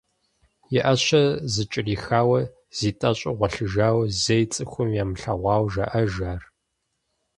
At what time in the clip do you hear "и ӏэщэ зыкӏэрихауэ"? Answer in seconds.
0.77-2.39